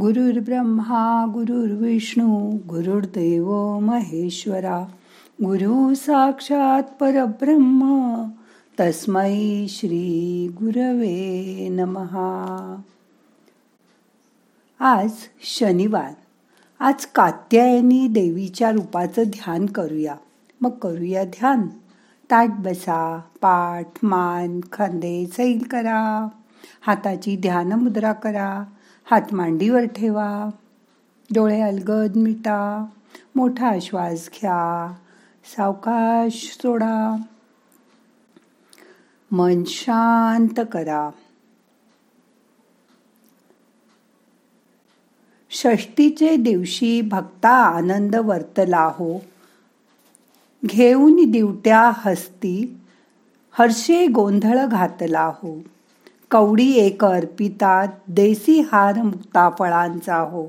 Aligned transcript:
गुरुर्ब्रह्मा 0.00 1.26
गुरुर्विष्णू 1.34 2.50
गुरुर्देव 2.68 3.78
महेश्वरा 3.78 4.80
गुरु 5.44 5.94
साक्षात 5.94 6.82
परब्रह्म 6.82 8.14
तस्मै 8.80 9.66
श्री 9.68 10.48
गुरवे 10.48 11.68
नमहा 11.70 12.76
आज 14.80 15.10
शनिवार. 15.42 16.12
आज 16.80 17.06
कात्यायनी 17.06 18.08
देवीच्या 18.08 18.70
रूपाचं 18.70 19.22
ध्यान 19.22 19.66
करूया. 19.66 20.14
मग 20.60 20.70
करूया 20.70 21.24
ध्यान. 21.24 21.66
ताट 22.30 22.48
बसा 22.50 23.18
पाठ 23.18 23.86
मान 24.02 24.60
खांदे 24.72 25.26
सैल 25.26 25.62
करा. 25.70 26.28
हाताची 26.80 27.36
ध्यान 27.36 27.72
मुद्रा 27.72 28.12
करा. 28.12 28.64
हात 29.10 29.34
मांडीवर 29.34 29.84
ठेवा. 29.84 30.50
डोळे 31.34 31.60
अलगद 31.60 32.16
मिटा. 32.16 32.86
मोठा 33.36 33.72
श्वास 33.82 34.30
घ्या. 34.32 34.94
सावकाश 35.44 36.58
सोडा. 36.62 37.16
मन 39.30 39.64
शांत 39.66 40.60
करा. 40.72 41.10
षष्टीचे 45.50 46.36
दिवशी 46.36 47.00
भक्ता 47.00 47.52
आनंद 47.52 48.16
वर्तला 48.16 48.84
हो. 48.84 49.18
घेऊन 50.66 51.30
दिवट्या 51.30 51.90
हस्ती 51.96 52.80
हर्षे 53.52 54.06
गोंधळ 54.06 54.66
घातला 54.66 55.24
हो. 55.24 55.60
कवडी 56.30 56.72
एक 56.72 57.04
अर्पिता 57.04 57.86
देसी 58.08 58.60
हार 58.60 59.02
मुक्ताफळांचा 59.02 60.16
हो. 60.16 60.46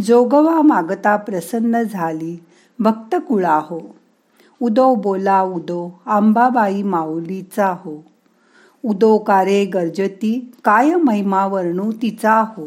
जोगवा 0.00 0.62
मागता 0.62 1.16
प्रसन्न 1.16 1.82
झाली 1.82 2.44
भक्त 2.78 3.16
कुळा 3.28 3.60
हो. 3.62 3.80
उदो 4.60 4.94
बोला 4.94 5.42
उदो 5.42 6.00
आंबाबाई 6.06 6.82
माऊलीचा 6.82 7.66
हो. 7.66 8.04
उदो 8.84 9.18
कारे 9.18 9.64
गर्जती 9.64 10.52
काय 10.64 10.94
महिमा 10.94 11.46
वर्णू 11.46 11.92
तिचा 11.92 12.44
हो. 12.56 12.66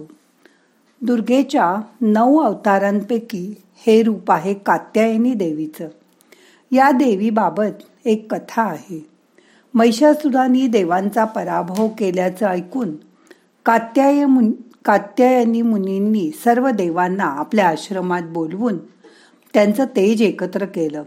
दुर्गेच्या 1.02 1.76
नऊ 2.02 2.40
अवतारांपैकी 2.40 3.54
हे 3.88 4.04
रूप 4.04 4.32
आहे 4.32 4.54
कात्यायनी 4.54 5.34
देवीचं. 5.34 5.88
या 6.72 6.92
देवीबाबत 6.92 7.84
एक 8.06 8.34
कथा 8.34 8.62
आहे. 8.62 9.09
महिषासुरांनी 9.74 10.68
देवांचा 10.68 11.26
पराभव 11.26 11.88
केल्याचं 11.88 12.46
ऐकून 12.48 12.96
कात्याय 13.66 14.26
मुन 14.26 14.52
कात्यायनी 14.86 15.62
मुनींनी 15.62 16.32
सर्व 16.32 16.70
देवांना 16.70 17.24
आपल्या 17.24 17.68
आश्रमात 17.68 18.22
बोलवून 18.22 18.78
त्यांचं 19.54 19.86
तेज 19.86 20.22
एकत्र 20.22 20.66
केलं. 20.66 21.04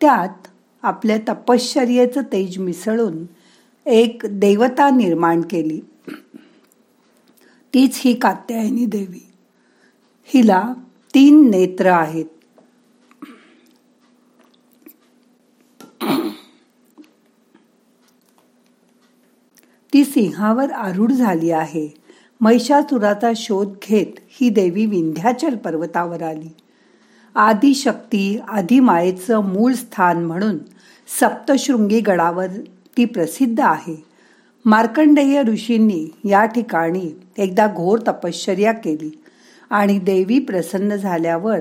त्यात 0.00 0.48
आपल्या 0.82 1.18
तपश्चर्याचं 1.28 2.22
तेज 2.22 2.58
मिसळून 2.58 3.24
एक 3.86 4.22
देवता 4.30 4.90
निर्माण 4.90 5.40
केली. 5.40 5.80
तीच 7.74 8.00
ही 8.04 8.14
कात्यायनी 8.14 8.86
देवी. 8.86 9.26
हिला 10.24 10.72
तीन 11.14 11.50
नेत्र 11.50 11.86
आहेत. 11.86 12.24
ती 19.94 20.04
सिंहावर 20.04 20.70
आरूढ 20.70 21.12
झाली 21.12 21.50
आहे. 21.50 21.94
महिषासुराचा 22.40 23.32
शोध 23.36 23.68
घेत 23.88 24.06
ही 24.28 24.48
देवी 24.48 24.86
विंध्याचल 24.86 25.56
पर्वतावर 25.56 26.22
आली. 26.22 26.48
आदिशक्ती 27.34 28.38
आदिमायेचं 28.48 29.40
मूळ 29.40 29.72
स्थान 29.72 30.24
म्हणून 30.24 30.58
सप्तशृंगी 31.20 32.00
गडावर 32.00 32.46
ती 32.96 33.04
प्रसिद्ध 33.04 33.60
आहे. 33.60 34.04
मार्कंडेय 34.64 35.42
ऋषींनी 35.42 36.06
या 36.24 36.44
ठिकाणी 36.44 37.10
एकदा 37.38 37.66
घोर 37.66 37.98
तपश्चर्या 38.08 38.72
केली 38.72 39.22
आणि 39.70 39.98
देवी 39.98 40.38
प्रसन्न 40.38 40.96
झाल्यावर 40.96 41.60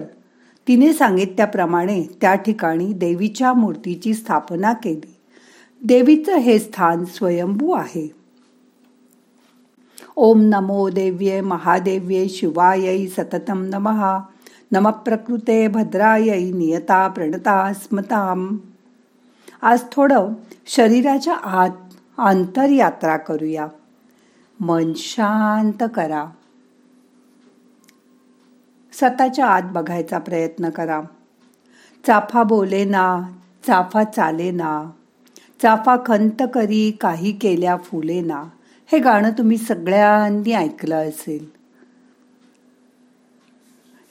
तिने 0.68 0.94
सांगितल्याप्रमाणे 0.94 2.03
त्या 2.22 2.35
ठिकाणी 2.35 2.94
देवीच्या 2.94 3.53
मूर्तीची 3.53 4.13
स्थापना 4.13 4.74
केली. 4.74 5.16
देवीचं 5.84 6.35
हे 6.38 6.59
स्थान 6.59 7.06
स्वयंभू 7.06 7.72
आहे. 7.72 8.22
ओम 10.18 10.41
नमो 10.41 10.90
देव्ये 10.90 11.41
महादेव्ये 11.41 12.28
शिवायै 12.29 13.07
सततं 13.07 13.57
नमः। 13.57 14.01
नम 14.72 14.90
प्रकृते 14.90 15.68
भद्रायै 15.68 16.51
नियता 16.51 17.07
प्रणता 17.07 17.74
स्मताम। 17.74 18.57
आज 19.62 19.84
थोडं 19.91 20.34
शरीराच्या 20.68 21.34
आत 21.34 21.78
आंतरयात्रा 22.18 23.18
करूया। 23.18 23.68
मन 24.59 24.94
शांत 24.96 25.84
करा। 25.96 26.25
स्वतःच्या 28.94 29.46
आत 29.46 29.62
बघायचा 29.63 30.19
प्रयत्न 30.19 30.69
करा। 30.69 31.02
चाफा 32.07 32.44
बोले 32.44 32.85
ना 32.85 33.22
चाफा 33.68 34.03
चाले 34.03 34.52
ना 34.52 34.91
चाफा 35.62 35.96
खंत 36.06 36.44
करी 36.53 36.91
काही 36.91 37.31
केल्या 37.31 37.78
फुले 37.78 38.22
ना 38.22 38.44
हे 38.94 39.00
गाणं 39.00 39.31
तुम्ही 39.31 39.58
सगळ्यांनी 39.58 40.54
ऐकलं 40.54 41.09
असेल. 41.09 41.50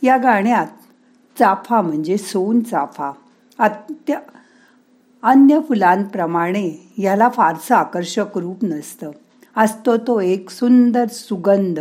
या 0.03 0.17
गाण्यात 0.17 0.67
चाफा 1.39 1.81
म्हणजे 1.81 2.17
सोन 2.17 2.61
चाफा. 2.61 3.13
अत्य 3.59 4.17
अन्य 5.23 5.61
फुलांप्रमाणे 5.69 6.91
याला 6.99 7.29
फारसं 7.29 7.75
आकर्षक 7.75 8.39
रूप 8.39 8.57
नसतं. 8.63 9.11
असतो 9.57 9.97
तो 9.97 10.21
एक 10.21 10.51
सुंदर 10.51 11.07
सुगंध 11.07 11.81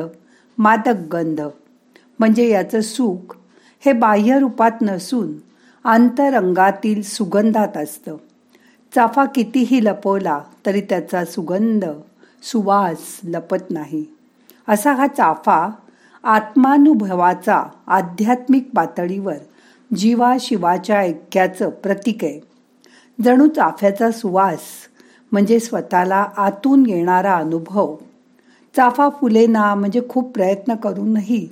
मादक 0.58 1.08
गंध. 1.12 1.42
म्हणजे 2.20 2.50
याचं 2.50 2.82
सुख 2.82 3.38
हे 3.86 3.94
बाह्य 3.94 4.40
रूपात 4.40 4.82
नसून 4.82 5.34
अंतरंगातील 5.84 7.02
सुगंधात 7.02 7.78
असतं. 7.78 8.18
चाफा 8.96 9.26
कितीही 9.26 9.86
लपवला 9.86 10.42
तरी 10.66 10.82
त्याचा 10.82 11.26
सुगंध 11.26 11.86
सुवास 12.42 13.20
लपत 13.24 13.72
नाही. 13.72 14.06
असा 14.68 14.94
हा 14.94 15.08
चाफा 15.08 15.70
आत्मानुभवाचा 16.24 17.64
आध्यात्मिक 17.88 18.70
पातळीवर 18.76 19.38
जीवा 19.96 20.36
शिवाच्या 20.40 21.00
ऐक्याचं 21.00 21.70
प्रतीक 21.70 22.24
आहे. 22.24 22.40
जणू 23.24 23.48
चाफ्याचा 23.48 24.12
सुवास 24.12 24.60
म्हणजे 25.32 25.60
स्वतःला 25.60 26.28
आतून 26.38 26.86
येणारा 26.86 27.36
अनुभव. 27.36 27.96
चाफा 28.76 29.10
फुले 29.10 29.48
ना 29.48 29.76
म्हणजे 29.76 30.02
खूप 30.10 30.34
प्रयत्न 30.34 30.76
करूनही 30.76 31.48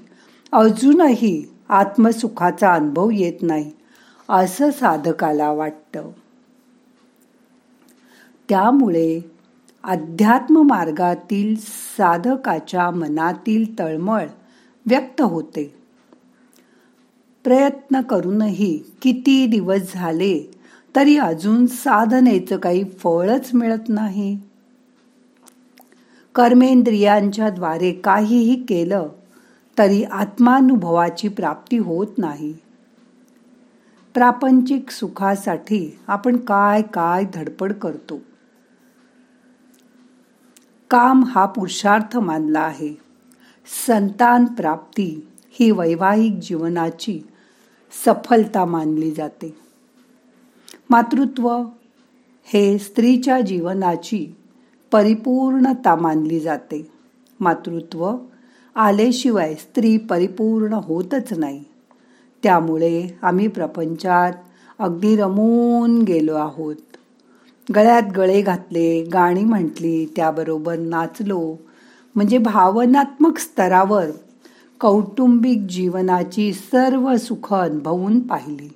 अजूनही 0.52 1.46
आत्मसुखाचा 1.70 2.74
अनुभव 2.74 3.10
येत 3.12 3.42
नाही 3.42 3.72
असं 4.30 4.72
साधकाला 4.72 5.52
वाटतं. 5.52 6.10
त्यामुळे 8.50 9.20
अध्यात्म 9.84 10.62
मार्गातील 10.62 11.56
साधकाच्या 11.98 12.92
मनातील 12.92 13.80
तळमळ 13.80 14.26
व्यक्त 14.86 15.22
होते. 15.22 15.76
प्रयत्न 17.44 18.02
करूनही 18.02 18.84
किती 19.02 19.46
दिवस 19.46 19.94
झाले 19.94 20.52
तरी 20.96 21.18
अजून 21.18 21.66
साधनेचं 21.66 22.58
काही 22.58 22.84
फळच 22.84 23.50
मिळत 23.54 23.90
नाही. 23.90 24.40
कर्मेंद्रियांच्या 26.36 27.50
द्वारे 27.50 27.92
काहीही 27.92 28.64
केलं 28.64 29.10
तरी 29.78 30.04
आत्मानुभवाची 30.04 31.28
प्राप्ती 31.28 31.78
होत 31.78 32.08
नाही. 32.18 32.54
प्रापंचिक 34.14 34.90
सुखासाठी 34.90 36.00
आपण 36.08 36.38
काय 36.38 36.82
काय 36.82 37.24
धडपड 37.34 37.74
करतो? 37.74 38.20
काम 40.90 41.24
हा 41.24 41.46
पुरुषार्थ 41.46 42.18
मानला 42.18 42.60
आहे. 42.60 42.98
संतान 43.88 44.46
प्राप्ती 44.46 45.28
ही 45.52 45.72
वैवाहिक 45.72 46.34
जीवनाची 46.34 47.22
सफलता 48.06 48.66
मानली 48.66 49.12
जाते. 49.12 49.58
मातृत्व 50.90 51.62
हे 52.44 52.78
स्त्रीच्या 52.78 53.42
जीवनाची 53.42 54.28
परिपूर्णता 54.92 55.96
मानली 55.96 56.40
जाते. 56.40 56.92
मातृत्व 57.40 58.12
आल्याशिवाय 58.76 59.56
स्त्री 59.56 59.98
परिपूर्ण 59.98 60.74
होतच 60.74 61.34
नाही. 61.34 61.64
त्यामुळे 62.44 63.18
आम्ही 63.22 63.48
प्रपंचात 63.48 64.34
अगदी 64.80 65.16
रमून 65.16 66.02
गेलो 66.02 66.36
आहोत. 66.36 66.89
गळ्यात 67.76 68.04
गळे 68.18 68.42
घातले 68.42 69.04
गाणी 69.04 69.44
म्हटली 69.44 70.06
त्याबरोबर 70.16 70.80
नाचलो. 70.80 71.56
म्हणजे 72.16 72.38
भावनात्मक 72.38 73.38
स्तरावर 73.38 74.06
कौटुंबिक 74.80 75.62
जीवनाची 75.62 76.54
सर्व 76.54 77.18
सुख 77.18 77.54
अनुभवून 77.54 78.20
पाहिली. 78.20 78.70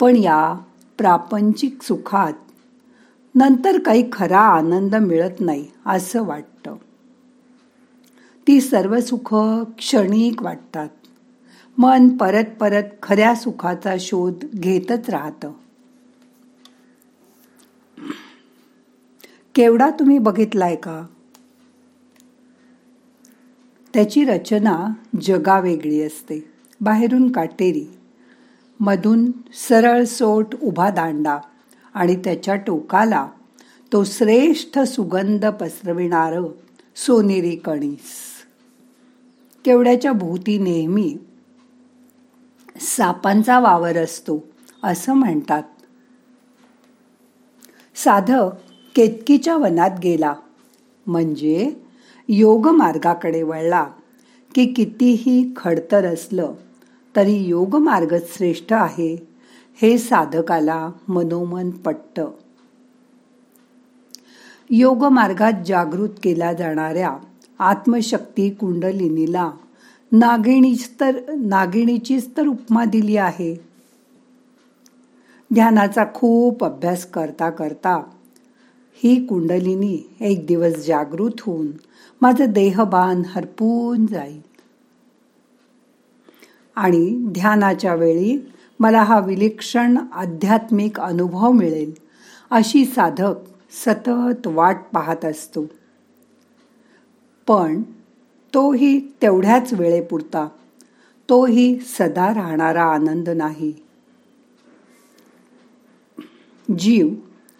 पण 0.00 0.16
या 0.16 0.54
प्रापंचिक 0.98 1.82
सुखात 1.82 2.32
नंतर 3.34 3.78
काही 3.78 4.04
खरा 4.12 4.40
आनंद 4.40 4.96
मिळत 4.96 5.40
नाही 5.40 5.66
असं 5.86 6.26
वाटतं. 6.26 6.76
ती 8.48 8.60
सर्व 8.60 9.00
सुख 9.00 9.34
क्षणिक 9.78 10.42
वाटतात. 10.42 10.88
मन 11.78 12.08
परत 12.08 12.44
परत 12.60 12.84
खऱ्या 13.02 13.34
सुखाचा 13.34 13.94
शोध 14.00 14.44
घेतच 14.54 15.10
राहतं. 15.10 15.52
केवडा 19.54 19.90
तुम्ही 19.90 20.18
बघितलाय 20.18 20.76
का? 20.76 21.06
त्याची 23.94 24.24
रचना 24.24 24.88
जगा 25.20 25.60
वेगळी 25.60 26.02
असते. 26.02 26.52
बाहेरून 26.80 27.32
काटेरी 27.32 27.86
मधून 28.80 29.30
सरळ 29.54 30.04
सोट 30.04 30.54
उभा 30.62 30.90
दांडा 30.90 31.38
आणि 31.94 32.16
त्याच्या 32.16 32.56
टोकाला 32.56 33.28
तो 33.92 34.04
श्रेष्ठ 34.04 34.78
सुगंध 34.78 35.46
पसरविणारं 35.46 36.44
सोनेरी 36.96 37.56
कणीस. 37.56 38.30
केवड्याच्या 39.64 40.12
भोवती 40.12 40.58
नेहमी 40.58 41.18
सापांचा 42.80 43.60
वावर 43.60 43.96
असतो 43.96 44.44
असं 44.82 45.12
म्हणतात. 45.12 45.62
साधक 47.94 48.50
केतकीच्या 48.94 49.56
वनात 49.56 49.98
गेला. 50.02 50.34
म्हणजे 51.06 51.70
योग 52.28 52.68
मार्गाकडे 52.68 53.42
वळला 53.42 53.84
की 54.54 54.66
कितीही 54.66 55.52
खडतर 55.56 56.04
असलं 56.04 56.52
तरी 57.16 57.34
योग 57.34 57.76
मार्गच 57.76 58.36
श्रेष्ठ 58.36 58.72
आहे 58.72 59.14
हे 59.82 59.98
साधकाला 59.98 60.90
मनोमन 61.08 61.70
पट्ट 61.70 62.20
योग 64.70 65.04
मार्गात 65.04 65.52
जागृत 65.66 66.08
केल्या 66.22 66.52
जाणाऱ्या 66.52 67.16
आत्मशक्ती 67.58 68.50
कुंडलिनीला 68.50 69.50
नागिणीच 70.12 70.88
तर 71.00 71.18
नागिणीचीच 71.36 72.36
तर 72.36 72.46
उपमा 72.46 72.84
दिली 72.84 73.16
आहे. 73.16 73.54
ध्यानाचा 75.54 76.04
खूप 76.14 76.64
अभ्यास 76.64 77.04
करता 77.06 77.50
करता 77.50 78.02
ही 79.02 79.26
कुंडलिनी 79.26 79.98
एक 80.20 80.46
दिवस 80.46 80.86
जागृत 80.86 81.40
होऊन 81.40 81.66
माझं 82.20 82.52
देहबान 82.52 83.22
हरपून 83.28 84.06
जाईल. 84.06 84.40
आणि 86.76 87.24
ध्यानाच्या 87.28 87.94
वेळी 87.94 88.48
मला 88.80 89.02
हा 89.02 89.20
विलक्षण 89.20 89.98
आध्यात्मिक 90.12 91.00
अनुभव 91.00 91.52
मिळेल 91.52 91.92
अशी 92.50 92.84
साधक 92.84 93.34
सतत 93.70 94.46
वाट 94.46 94.76
पाहत 94.92 95.24
असतो. 95.24 95.64
पण 97.46 97.82
तोही 98.54 99.00
तेवढ्याच 99.00 99.72
वेळेपुरता 99.72 100.48
तोही 101.28 101.78
सदा 101.80 102.34
राहणारा 102.34 102.84
आनंद 102.84 103.28
नाही. 103.28 103.72
जीव 106.78 107.08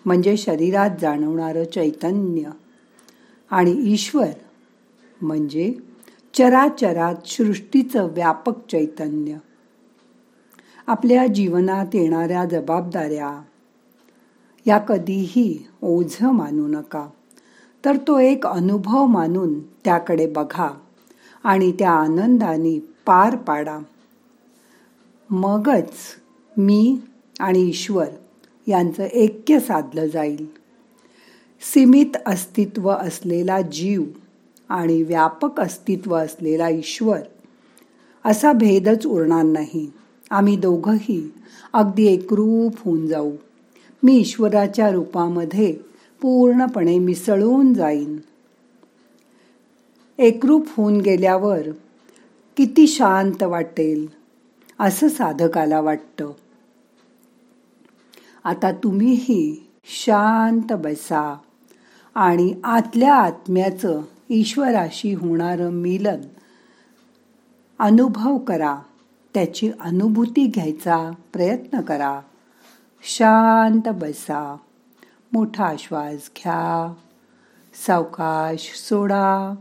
म्हणजे 0.05 0.37
शरीरात 0.37 0.91
जाणवणारं 1.01 1.65
चैतन्य. 1.65 2.51
आणि 3.51 3.75
ईश्वर 3.79 4.29
म्हणजे 5.23 5.75
चराचरात 6.35 7.15
सृष्टीचं 7.27 8.05
व्यापक 8.05 8.67
चैतन्य. 8.69 9.37
आपल्या 10.87 11.27
जीवनात 11.27 11.87
येणाऱ्या 11.95 12.45
जबाबदाऱ्या 12.45 13.43
या 14.67 14.79
कधीही 14.79 15.67
ओझ 15.83 16.17
मानू 16.23 16.67
नका 16.69 17.09
तर 17.85 17.97
तो 17.97 18.19
एक 18.19 18.47
अनुभव 18.47 19.07
मानून 19.07 19.61
त्याकडे 19.61 20.27
बघा 20.27 20.71
आणि 21.45 21.73
त्या 21.73 21.91
आनंदाने 21.91 22.79
पार 23.07 23.37
पाडा. 23.37 23.79
मगच 25.31 25.93
मी 26.57 27.01
आणि 27.41 27.61
ईश्वर 27.61 28.07
यांचं 28.67 29.03
ऐक्य 29.03 29.61
साधलं 29.61 30.07
जाईल. 30.07 30.47
सीमित 31.61 32.17
अस्तित्व 32.27 32.91
असलेला 32.91 33.61
जीव 33.61 34.03
आणि 34.69 35.03
व्यापक 35.03 35.61
अस्तित्व 35.61 36.15
असलेला 36.17 36.69
ईश्वर 36.69 37.21
असा 38.25 38.53
भेदच 38.53 39.07
उरणार 39.07 39.45
नाही. 39.45 39.91
आम्ही 40.31 40.57
दोघंही 40.57 41.33
अगदी 41.73 42.07
एकरूप 42.07 42.75
होऊन 42.85 43.07
जाऊ. 43.07 43.33
मी 44.03 44.17
ईश्वराच्या 44.17 44.91
रूपामध्ये 44.91 45.73
पूर्णपणे 46.21 46.99
मिसळून 46.99 47.75
जाईन. 47.75 48.17
एकरूप 50.19 50.67
होऊन 50.77 51.01
गेल्यावर 51.01 51.63
किती 52.57 52.87
शांत 52.87 53.43
वाटेल 53.43 54.07
असं 54.79 55.09
साधकाला 55.09 55.81
वाटतं. 55.81 56.31
आता 58.45 58.73
तुम्हीही 58.73 59.71
शांत 59.85 60.73
बसा. 60.73 61.39
आणि 62.15 62.55
आतल्या 62.65 63.15
आत्म्याचं 63.15 64.03
ईश्वराशी 64.31 65.15
होणारं 65.15 65.71
मिलन 65.71 66.21
अनुभव 67.79 68.39
करा. 68.39 68.79
त्याची 69.35 69.71
अनुभूती 69.81 70.47
घ्यायचा 70.47 71.11
प्रयत्न 71.33 71.81
करा. 71.81 72.21
शांत 73.03 73.89
बसा. 73.89 74.57
मोठा 75.33 75.75
श्वास 75.79 76.15
घ्या. 76.15 76.95
सावकाश 77.87 78.73
सोडा. 78.89 79.55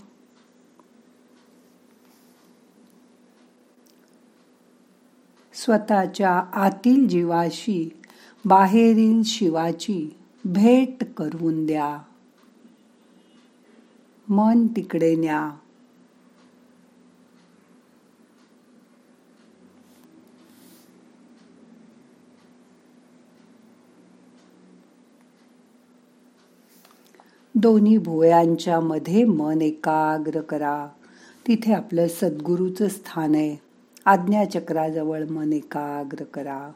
स्वतःच्या 5.53 6.43
आतील 6.53 7.07
जीवाशी 7.07 7.98
बाहेरील 8.45 9.21
शिवाची 9.23 10.15
भेट 10.45 11.03
करून 11.17 11.65
द्या. 11.65 11.99
मन 14.29 14.67
तिकडे 14.67 15.15
न्या. 15.15 15.51
दोन्ही 27.55 27.97
भुवयांच्या 27.97 28.79
मध्ये 28.79 29.25
मन 29.25 29.61
एकाग्र 29.61 30.41
करा. 30.41 30.87
तिथे 31.47 31.73
आपलं 31.73 32.07
सद्गुरूचं 32.07 32.87
स्थान 32.87 33.35
आहे. 33.35 33.57
आज्ञाचक्राजवळ 34.05 35.23
मन 35.25 35.53
एकाग्र 35.53 36.23
करा. 36.23 36.71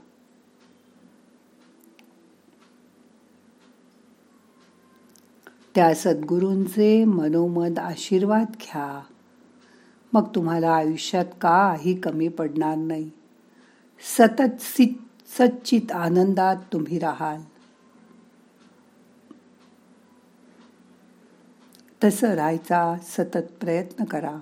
त्या 5.75 5.95
सद्गुरूंचे 5.95 7.05
मनोमद 7.05 7.79
आशीर्वाद 7.79 8.45
घ्या. 8.47 9.01
मग 10.13 10.27
तुम्हाला 10.35 10.71
आयुष्यात 10.71 11.25
काही 11.41 11.99
कमी 11.99 12.27
पडणार 12.27 12.75
नाही. 12.75 13.11
सतत 14.17 14.61
सच्चित 14.61 15.91
आनंदात 15.91 16.55
तुम्ही 16.73 16.99
राहाल. 16.99 17.41
तसं 22.03 22.27
राहायचा 22.27 22.95
सतत 23.03 23.53
प्रयत्न 23.59 24.03
करा. 24.03 24.39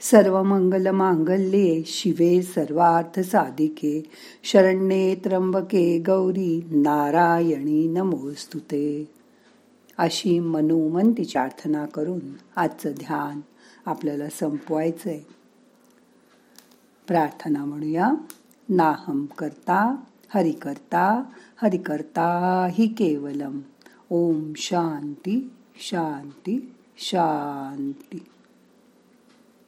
सर्व 0.00 0.42
मंगल 0.42 0.90
मांगल्ये 0.90 1.82
शिवे 1.86 2.42
सर्वार्थ 2.42 3.20
साधिके. 3.20 4.02
शरण्ये 4.44 5.14
त्र्यंबके 5.14 5.98
गौरी 5.98 6.66
नारायणी 6.70 7.88
नमोस्तुते. 7.88 9.08
अशी 9.98 10.38
मनोमन 10.38 11.12
तिची 11.12 11.32
प्रार्थना 11.32 11.86
करून 11.86 12.20
आजचं 12.56 12.90
ध्यान 12.90 13.40
आपल्याला 13.86 14.28
संपवायचंय. 14.28 15.20
प्रार्थना 17.06 17.64
म्हणूया. 17.64 18.12
नाहम 18.68 19.26
करता 19.38 19.96
हरिकर्ता 20.34 21.22
हरिकर्ता 21.62 22.68
हि 22.72 22.86
केवलम. 22.86 23.58
ओम 24.10 24.52
शांती 24.56 25.50
शांती 25.76 26.74
शांती. 26.98 28.24